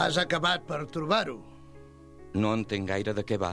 [0.00, 1.36] Has acabat per trobar-ho.
[2.40, 3.50] No entenc gaire de què va,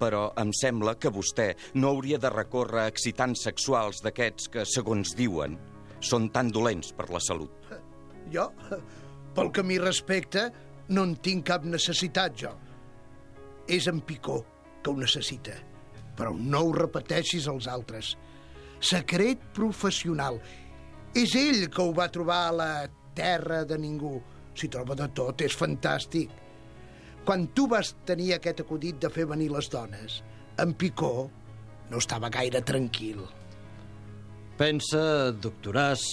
[0.00, 5.14] però em sembla que vostè no hauria de recórrer a excitants sexuals d'aquests que, segons
[5.14, 5.54] diuen,
[6.02, 7.70] són tan dolents per la salut.
[8.34, 8.48] Jo,
[9.36, 10.48] pel que m'hi respecta,
[10.90, 12.50] no en tinc cap necessitat, jo.
[13.70, 14.40] És en Picó
[14.82, 15.54] que ho necessita,
[16.18, 18.16] però no ho repeteixis als altres.
[18.82, 20.42] Secret professional.
[21.14, 22.72] És ell que ho va trobar a la
[23.14, 24.18] terra de ningú.
[24.54, 26.30] S'hi troba de tot, és fantàstic.
[27.24, 30.20] Quan tu vas tenir aquest acudit de fer venir les dones,
[30.60, 31.30] en Picó
[31.90, 33.22] no estava gaire tranquil.
[34.58, 36.04] Pensa, doctoràs,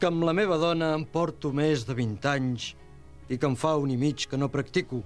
[0.00, 2.72] que amb la meva dona em porto més de 20 anys
[3.30, 4.98] i que em fa un i mig que no practico.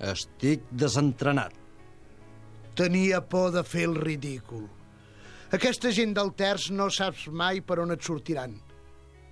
[0.00, 1.52] Estic desentrenat.
[2.76, 4.64] Tenia por de fer el ridícul.
[5.56, 8.56] Aquesta gent del terç no saps mai per on et sortiran.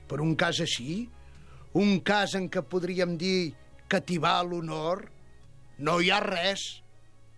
[0.08, 1.04] Per un cas així,
[1.74, 3.54] un cas en què podríem dir
[3.90, 5.08] que t'hi va l'honor,
[5.82, 6.66] no hi ha res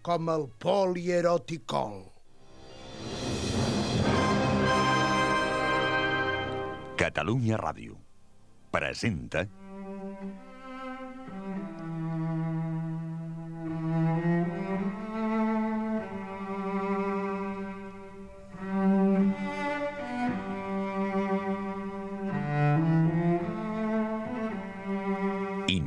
[0.04, 2.02] com el polieròticol.
[7.00, 7.96] Catalunya Ràdio
[8.72, 9.46] presenta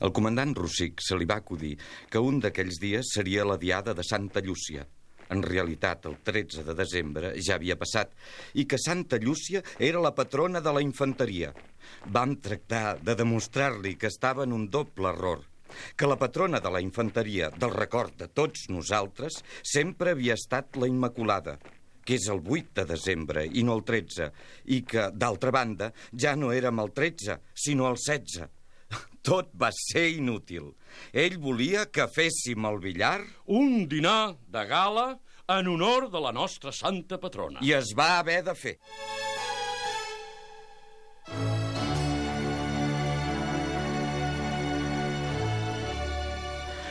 [0.00, 1.74] Al comandant Rossic se li va acudir
[2.08, 4.86] que un d'aquells dies seria la diada de Santa Llúcia.
[5.30, 8.16] En realitat, el 13 de desembre ja havia passat
[8.58, 11.52] i que Santa Llúcia era la patrona de la infanteria.
[12.06, 15.46] Vam tractar de demostrar-li que estava en un doble error
[15.96, 20.88] que la patrona de la infanteria, del record de tots nosaltres, sempre havia estat la
[20.90, 21.60] Immaculada,
[22.02, 24.30] que és el 8 de desembre i no el 13,
[24.74, 28.48] i que, d'altra banda, ja no érem el 13, sinó el 16.
[29.22, 30.70] Tot va ser inútil.
[31.12, 33.20] Ell volia que féssim el billar...
[33.46, 35.08] Un dinar de gala
[35.50, 37.60] en honor de la nostra santa patrona.
[37.60, 38.76] I es va haver de fer.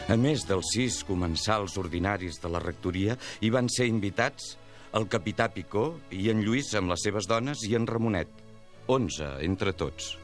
[0.09, 4.55] A més dels sis comensals ordinaris de la rectoria, hi van ser invitats
[4.97, 8.31] el capità Picó i en Lluís amb les seves dones i en Ramonet.
[8.89, 10.15] Onze, entre tots.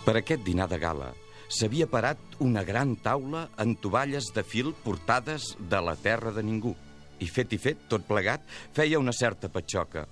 [0.00, 1.10] Per aquest dinar de gala
[1.52, 6.72] s'havia parat una gran taula amb tovalles de fil portades de la terra de ningú.
[7.20, 10.06] I fet i fet, tot plegat, feia una certa patxoca.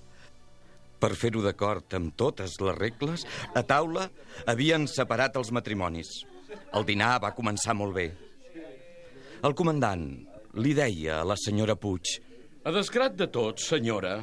[0.99, 3.25] Per fer-ho d'acord amb totes les regles,
[3.55, 4.09] a taula
[4.51, 6.11] havien separat els matrimonis.
[6.75, 8.09] El dinar va començar molt bé.
[9.47, 10.05] El comandant
[10.59, 12.19] li deia a la senyora Puig
[12.67, 14.19] A desgrat de tot, senyora,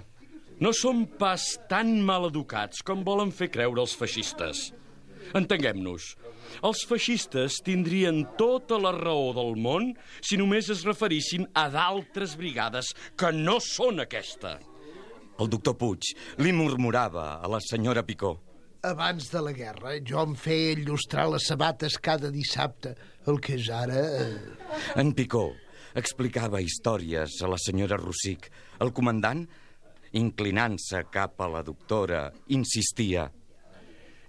[0.60, 4.68] no som pas tan mal educats com volen fer creure els feixistes.
[5.34, 6.14] Entenguem-nos.
[6.66, 9.92] Els feixistes tindrien tota la raó del món
[10.22, 14.60] si només es referissin a d'altres brigades que no són aquesta.
[15.40, 18.38] El doctor Puig li murmurava a la senyora Picó.
[18.86, 22.94] Abans de la guerra, jo em feia il·lustrar les sabates cada dissabte,
[23.26, 24.02] el que és ara...
[24.22, 25.00] Eh...
[25.02, 25.50] En Picó
[25.96, 28.50] explicava històries a la senyora Rossic.
[28.84, 29.46] El comandant,
[30.20, 33.30] inclinant-se cap a la doctora, insistia.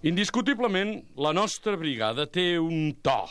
[0.05, 3.21] Indiscutiblement, la nostra brigada té un to.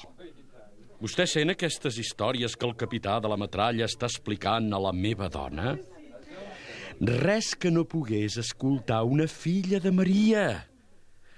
[0.98, 5.28] Vostè sent aquestes històries que el capità de la metralla està explicant a la meva
[5.30, 5.76] dona?
[6.98, 10.46] Res que no pogués escoltar una filla de Maria.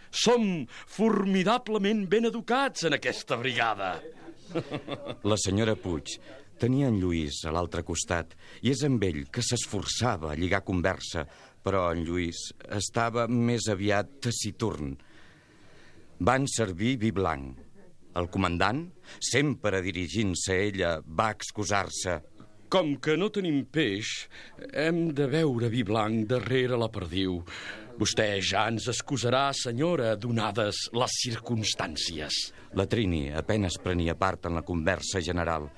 [0.08, 3.98] Som formidablement ben educats en aquesta brigada.
[5.28, 6.14] La senyora Puig
[6.58, 8.32] tenia en Lluís a l'altre costat
[8.62, 11.26] i és amb ell que s'esforçava a lligar conversa,
[11.60, 12.46] però en Lluís
[12.78, 14.96] estava més aviat taciturn.
[16.18, 17.58] Van servir vi blanc.
[18.18, 18.80] El comandant,
[19.22, 22.16] sempre dirigint-se a ella, va excusar-se.
[22.68, 24.26] Com que no tenim peix,
[24.74, 27.38] hem de beure vi blanc darrere la perdiu.
[27.98, 32.42] Vostè ja ens excusarà, senyora, donades les circumstàncies.
[32.74, 35.70] La Trini apenes prenia part en la conversa general.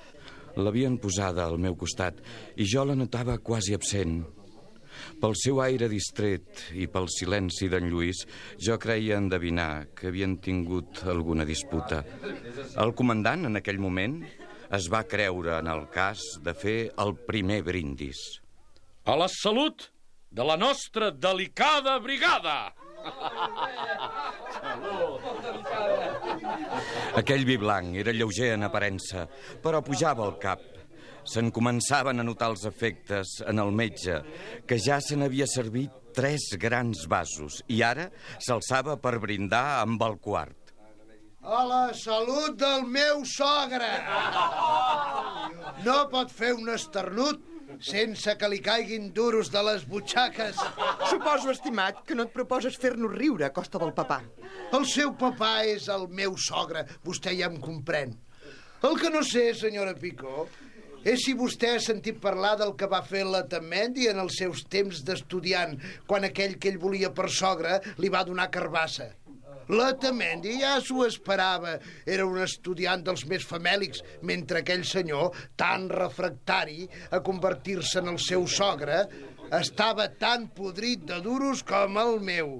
[0.57, 2.17] L'havien posada al meu costat
[2.57, 4.23] i jo la notava quasi absent.
[5.21, 8.23] Pel seu aire distret i pel silenci d'en Lluís,
[8.57, 12.01] jo creia endevinar que havien tingut alguna disputa.
[12.81, 14.17] El comandant, en aquell moment,
[14.73, 18.41] es va creure en el cas de fer el primer brindis.
[19.05, 19.89] A la salut
[20.31, 22.73] de la nostra delicada brigada!
[27.21, 29.27] Aquell vi blanc era lleuger en aparença,
[29.61, 30.80] però pujava al cap.
[31.27, 34.21] Se'n començaven a notar els efectes en el metge,
[34.67, 38.09] que ja se n'havia servit tres grans vasos i ara
[38.39, 40.57] s'alçava per brindar amb el quart.
[41.41, 43.93] A la salut del meu sogre!
[45.85, 47.47] No pot fer un esternut
[47.81, 50.59] sense que li caiguin duros de les butxaques.
[51.09, 54.19] Suposo, estimat, que no et proposes fer-nos riure a costa del papà.
[54.77, 58.13] El seu papà és el meu sogre, vostè ja em comprèn.
[58.85, 60.47] El que no sé, senyora Picó,
[61.03, 64.65] és si vostè ha sentit parlar del que va fer la Tamendi en els seus
[64.69, 65.77] temps d'estudiant,
[66.07, 69.09] quan aquell que ell volia per sogre li va donar carbassa.
[69.71, 71.77] La Tamendi ja s'ho esperava.
[72.05, 78.19] Era un estudiant dels més famèlics, mentre aquell senyor, tan refractari a convertir-se en el
[78.19, 79.05] seu sogre,
[79.55, 82.59] estava tan podrit de duros com el meu.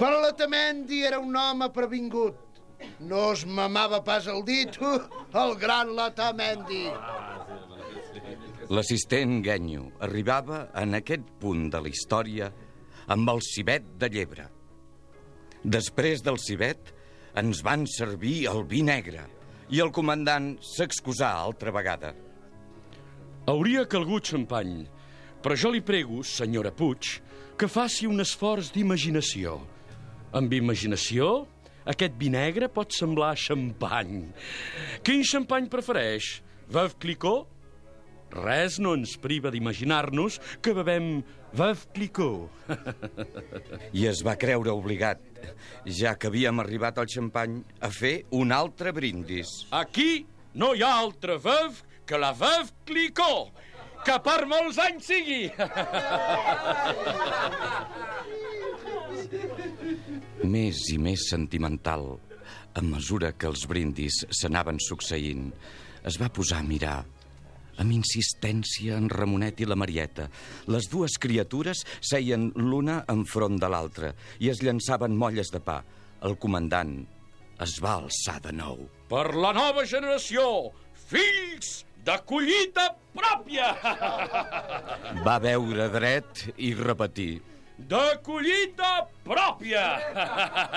[0.00, 2.43] Però la Tamendi era un home previngut.
[3.04, 4.78] No es mamava pas el dit,
[5.44, 6.84] el gran Latamendi.
[8.72, 12.50] L'assistent Guenyo arribava en aquest punt de la història
[13.12, 14.46] amb el cibet de llebre.
[15.64, 16.92] Després del cibet
[17.40, 19.26] ens van servir el vi negre
[19.72, 22.12] i el comandant s'excusà altra vegada.
[23.50, 24.84] Hauria calgut xampany,
[25.44, 27.18] però jo li prego, senyora Puig,
[27.60, 29.58] que faci un esforç d'imaginació.
[30.34, 31.44] Amb imaginació,
[31.90, 34.22] aquest vi negre pot semblar xampany.
[35.04, 36.38] Quin xampany prefereix?
[36.72, 37.50] Veuve Clicquot?
[38.34, 41.22] Res no ens priva d'imaginar-nos que bevem
[41.54, 42.50] Veuve Clicquot.
[43.94, 45.20] I es va creure obligat,
[45.86, 49.48] ja que havíem arribat al xampany, a fer un altre brindis.
[49.70, 50.26] Aquí
[50.58, 53.62] no hi ha altra Veuve que la Veuve Clicquot.
[54.04, 55.48] Que per molts anys sigui!
[60.54, 62.04] Més i més sentimental,
[62.78, 65.48] a mesura que els brindis s'anaven succeint,
[66.06, 66.98] es va posar a mirar
[67.82, 70.28] amb insistència en Ramonet i la Marieta.
[70.70, 75.80] Les dues criatures seien l'una enfront de l'altra i es llançaven molles de pa.
[76.22, 77.00] El comandant
[77.64, 78.84] es va alçar de nou.
[79.10, 80.44] Per la nova generació,
[81.08, 83.72] fills de collita pròpia!
[85.26, 87.40] Va veure dret i repetir.
[87.84, 89.84] De collita pròpia!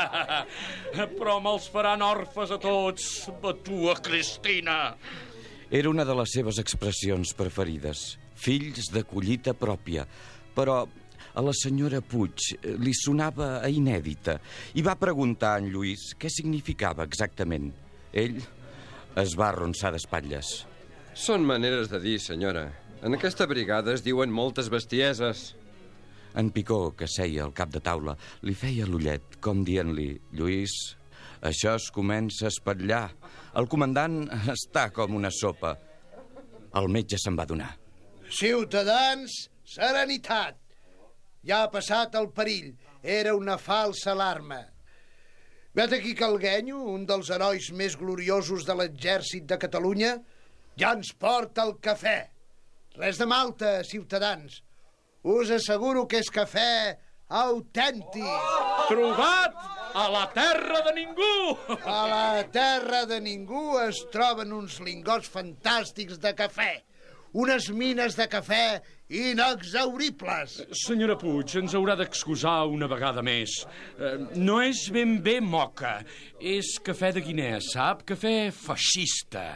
[1.20, 3.06] Però me'ls faran orfes a tots,
[3.42, 4.92] batua Cristina!
[5.72, 8.18] Era una de les seves expressions preferides.
[8.36, 10.04] Fills de collita pròpia.
[10.56, 12.50] Però a la senyora Puig
[12.82, 14.38] li sonava a inèdita
[14.76, 17.70] i va preguntar a en Lluís què significava exactament.
[18.12, 18.42] Ell
[19.22, 20.66] es va arronsar d'espatlles.
[21.18, 22.68] Són maneres de dir, senyora.
[23.06, 25.54] En aquesta brigada es diuen moltes bestieses.
[26.38, 28.14] En Picó, que seia al cap de taula,
[28.46, 30.74] li feia l'ullet, com dient-li «Lluís,
[31.42, 33.08] això es comença a espatllar.
[33.58, 34.20] El comandant
[34.54, 35.74] està com una sopa».
[36.78, 37.72] El metge se'n va donar.
[38.30, 39.34] Ciutadans,
[39.66, 40.60] serenitat.
[41.48, 42.74] Ja ha passat el perill.
[43.02, 44.60] Era una falsa alarma.
[45.78, 50.18] Vet aquí que el Guenyo, un dels herois més gloriosos de l'exèrcit de Catalunya,
[50.78, 52.20] ja ens porta el cafè.
[52.98, 54.62] Res de Malta, ciutadans.
[55.28, 56.96] Us asseguro que és cafè
[57.28, 58.28] autèntic.
[58.88, 59.58] Trobat
[60.00, 61.58] a la terra de ningú!
[61.84, 66.70] A la terra de ningú es troben uns lingots fantàstics de cafè,
[67.36, 70.58] unes mines de cafè inexauribles.
[70.76, 73.62] Senyora Puig, ens haurà d'excusar una vegada més.
[73.98, 76.02] Eh, no és ben bé moca,
[76.40, 78.04] és cafè de Guinea, sap?
[78.08, 79.48] Cafè feixista.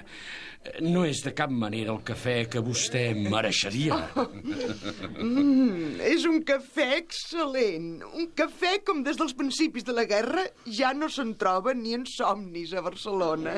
[0.86, 3.98] No és de cap manera el cafè que vostè mereixeria.
[5.22, 8.04] Mm, és un cafè excel·lent.
[8.14, 12.06] Un cafè com des dels principis de la guerra ja no se'n troba ni en
[12.06, 13.58] somnis a Barcelona.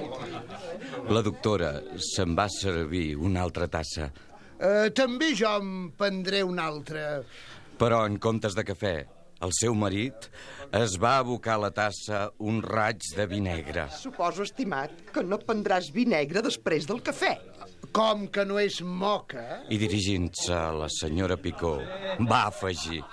[1.12, 4.08] La doctora se'n va servir una altra tassa,
[4.64, 7.24] Uh, també jo em prendré una altra.
[7.78, 8.94] però en comptes de cafè,
[9.44, 10.30] el seu marit
[10.78, 13.90] es va abocar a la tassa un raig de vi negre.
[13.92, 17.34] Suposo, estimat, que no prendràs vi negre després del cafè.
[17.92, 21.76] Com que no és moca, I dirigint-se a la senyora Picó,
[22.30, 23.04] va afegir...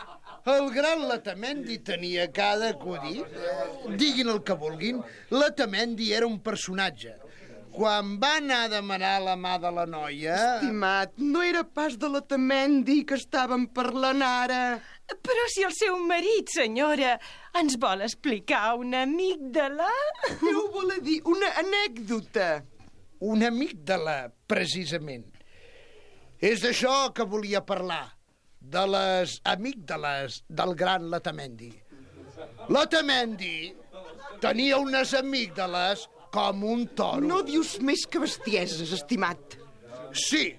[0.50, 3.26] el gran Latamendi tenia cada acudit.
[3.26, 7.12] Eh, Diguin el que vulguin, Latamendi era un personatge.
[7.70, 10.36] Quan va anar a demanar la mà de la noia...
[10.56, 14.80] Estimat, no era pas de la Tamendi que estàvem parlant ara.
[15.10, 17.16] Però si el seu marit, senyora,
[17.60, 19.88] ens vol explicar una amígdala...
[20.42, 21.20] Què ho vol dir?
[21.30, 22.50] Una anècdota.
[23.30, 24.18] Un amic de la,
[24.50, 25.26] precisament.
[26.40, 28.06] És d'això que volia parlar,
[28.60, 31.70] de les amígdales del gran Latamendi.
[32.72, 33.74] Latamendi
[34.40, 37.26] tenia unes amígdales com un toro.
[37.26, 39.58] No dius més que bestieses, estimat.
[40.16, 40.54] Sí,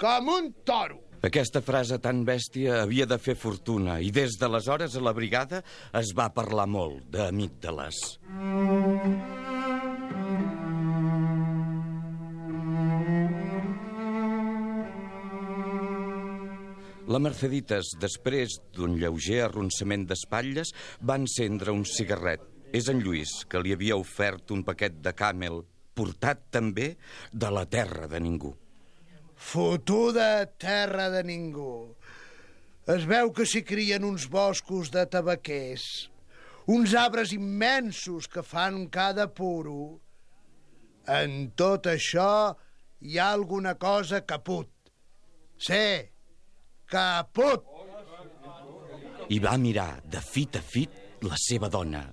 [0.00, 1.00] com un toro.
[1.22, 5.60] Aquesta frase tan bèstia havia de fer fortuna i des d'aleshores a la brigada
[6.00, 8.00] es va parlar molt d'amígdales.
[17.12, 20.74] La Merceditas, després d'un lleuger arronsament d'espatlles,
[21.06, 22.51] va encendre un cigarret.
[22.72, 25.60] És en Lluís, que li havia ofert un paquet de camel,
[25.92, 26.94] portat també
[27.32, 28.54] de la terra de ningú.
[29.36, 31.92] Fotuda terra de ningú.
[32.88, 35.84] Es veu que s'hi crien uns boscos de tabaquers,
[36.72, 40.00] uns arbres immensos que fan cada puro.
[41.06, 42.54] En tot això
[43.02, 44.70] hi ha alguna cosa caput.
[45.58, 46.08] Sí,
[46.86, 47.68] caput.
[49.28, 52.06] I va mirar de fit a fit la seva dona,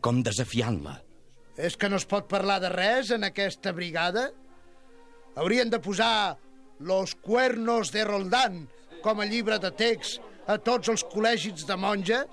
[0.00, 0.98] com desafiant-la.
[1.60, 4.30] És que no es pot parlar de res en aquesta brigada?
[5.36, 6.38] Haurien de posar
[6.80, 8.62] Los cuernos de Roldán
[9.04, 12.24] com a llibre de text a tots els col·legis de monges?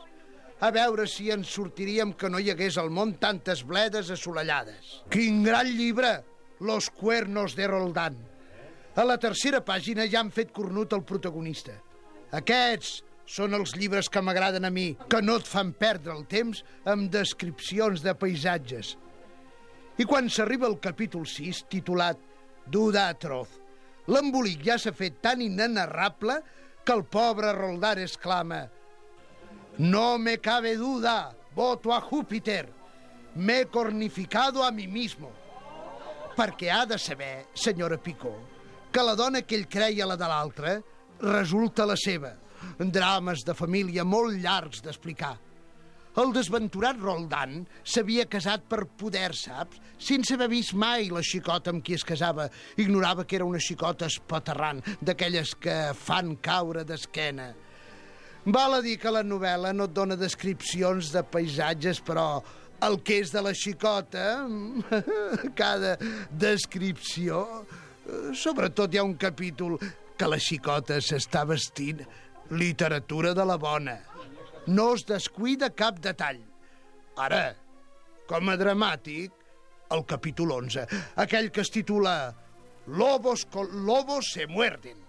[0.63, 5.03] A veure si ens sortiríem que no hi hagués al món tantes bledes assolellades.
[5.11, 6.23] Quin gran llibre,
[6.59, 8.15] Los cuernos de Roldán.
[8.95, 11.75] A la tercera pàgina ja han fet cornut el protagonista.
[12.33, 16.63] Aquests són els llibres que m'agraden a mi, que no et fan perdre el temps
[16.87, 18.95] amb descripcions de paisatges.
[19.99, 22.23] I quan s'arriba al capítol 6, titulat
[22.67, 23.49] Duda atroz,
[24.11, 26.39] l'embolic ja s'ha fet tan inenarrable
[26.83, 28.65] que el pobre Roldán exclama
[29.77, 32.67] No me cabe duda, voto a Júpiter,
[33.35, 35.29] me he cornificado a mi mismo.
[36.35, 38.33] Perquè ha de saber, senyora Picó,
[38.91, 40.75] que la dona que ell creia la de l'altra
[41.21, 42.33] resulta la seva.
[42.79, 45.35] Drames de família molt llargs d'explicar.
[46.17, 49.77] El desventurat Roldán s'havia casat per poder, saps?
[50.01, 52.47] Sense haver vist mai la xicota amb qui es casava.
[52.81, 57.51] Ignorava que era una xicota espaterrant, d'aquelles que fan caure d'esquena.
[58.47, 62.41] Val a dir que la novel·la no et dona descripcions de paisatges, però
[62.87, 64.25] el que és de la xicota,
[65.61, 65.97] cada
[66.31, 67.43] descripció...
[68.07, 69.77] eh, Sobretot hi ha un capítol
[70.17, 72.01] que la xicota s'està vestint
[72.49, 73.97] literatura de la bona.
[74.67, 76.39] No es descuida cap detall.
[77.17, 77.55] Ara,
[78.29, 79.33] com a dramàtic,
[79.95, 80.85] el capítol 11,
[81.23, 82.35] aquell que es titula
[82.87, 85.07] Lobos con lobos se muerden.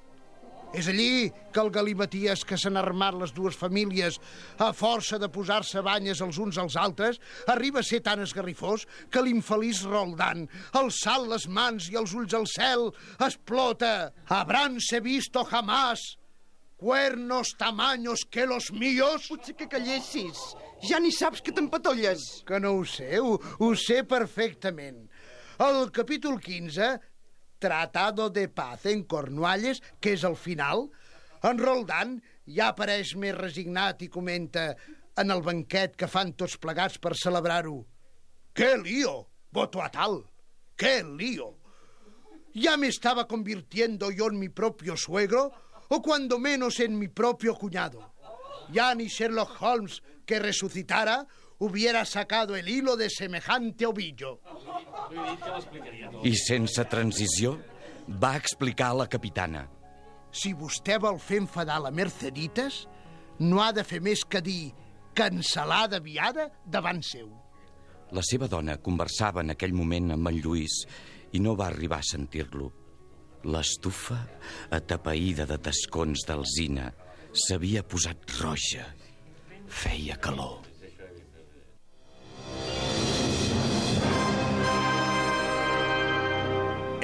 [0.77, 4.19] És allí que el galimaties que s'han armat les dues famílies
[4.61, 7.17] a força de posar-se banyes els uns als altres
[7.49, 10.45] arriba a ser tan esgarrifós que l'infeliç Roldán,
[10.77, 16.19] alçant les mans i els ulls al cel, explota «Habránse visto jamás
[16.79, 20.39] cuernos tamaños que los míos?» Potser que callessis.
[20.89, 22.45] Ja ni saps que t'empatolles.
[22.49, 25.05] Que no ho sé, ho, ho sé perfectament.
[25.59, 27.01] El capítol 15,
[27.59, 30.87] Tratado de Paz en Cornualles, que és el final,
[31.43, 32.17] en Roldán
[32.47, 34.71] ja apareix més resignat i comenta
[35.19, 37.83] en el banquet que fan tots plegats per celebrar-ho.
[38.55, 39.27] ¡Qué lío!
[39.51, 40.23] Voto a tal.
[40.77, 41.57] ¡Qué lío!
[42.55, 45.53] Ya me estaba convirtiendo yo en mi propio suegro,
[45.89, 48.15] o cuando menos en mi propio cuñado.
[48.73, 51.27] Ya ni Sherlock Holmes, que resucitara,
[51.59, 54.41] hubiera sacado el hilo de semejante ovillo.
[56.23, 57.59] I sense transició
[58.09, 59.67] va explicar a la capitana.
[60.31, 62.87] Si vostè vol fer enfadar la Merceditas,
[63.41, 64.73] no ha de fer més que dir
[65.17, 67.31] cancel·lada viada davant seu.
[68.13, 70.83] La seva dona conversava en aquell moment amb en Lluís
[71.33, 72.71] i no va arribar a sentir-lo.
[73.47, 74.19] L'estufa,
[74.75, 76.89] atapeïda de tascons d'alzina,
[77.31, 78.87] s'havia posat roja.
[79.69, 80.65] Feia calor.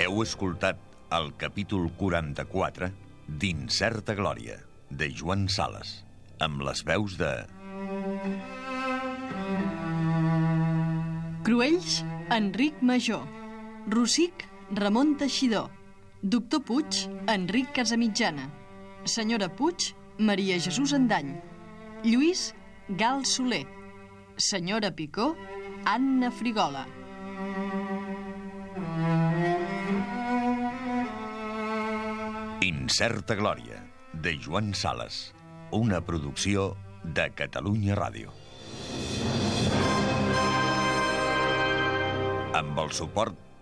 [0.00, 0.80] Heu escoltat
[1.14, 2.90] el capítol 44
[3.28, 4.58] d'Incerta Glòria,
[4.90, 6.00] de Joan Sales,
[6.42, 7.30] amb les veus de...
[11.44, 12.02] Cruells,
[12.34, 13.22] Enric Major.
[13.92, 15.83] Rossic, Ramon Teixidor.
[16.26, 18.46] Doctor Puig, Enric Casamitjana.
[19.04, 21.34] Senyora Puig, Maria Jesús Andany.
[22.02, 22.54] Lluís,
[22.88, 23.66] Gal Soler.
[24.38, 25.36] Senyora Picó,
[25.84, 26.86] Anna Frigola.
[32.62, 35.34] Incerta Glòria, de Joan Sales,
[35.72, 36.70] una producció
[37.04, 38.32] de Catalunya Ràdio.
[42.56, 43.36] Amb el suport